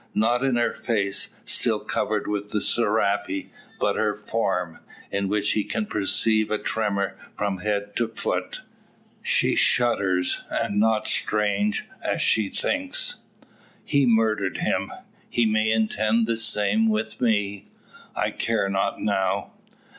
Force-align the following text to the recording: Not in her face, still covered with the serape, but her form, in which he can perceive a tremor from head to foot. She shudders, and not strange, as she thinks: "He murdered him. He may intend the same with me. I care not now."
Not 0.15 0.43
in 0.43 0.55
her 0.55 0.73
face, 0.73 1.35
still 1.45 1.79
covered 1.79 2.25
with 2.27 2.49
the 2.49 2.59
serape, 2.59 3.51
but 3.79 3.97
her 3.97 4.15
form, 4.15 4.79
in 5.11 5.27
which 5.27 5.51
he 5.51 5.63
can 5.63 5.85
perceive 5.85 6.49
a 6.49 6.57
tremor 6.57 7.15
from 7.37 7.59
head 7.59 7.95
to 7.97 8.07
foot. 8.07 8.61
She 9.21 9.55
shudders, 9.55 10.41
and 10.49 10.79
not 10.79 11.07
strange, 11.07 11.85
as 12.03 12.19
she 12.19 12.49
thinks: 12.49 13.17
"He 13.85 14.07
murdered 14.07 14.57
him. 14.57 14.91
He 15.29 15.45
may 15.45 15.69
intend 15.69 16.25
the 16.25 16.35
same 16.37 16.89
with 16.89 17.21
me. 17.21 17.67
I 18.15 18.31
care 18.31 18.69
not 18.69 18.99
now." 18.99 19.51